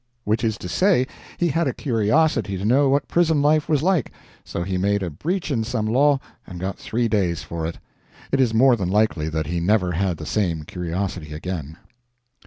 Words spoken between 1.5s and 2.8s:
a curiosity to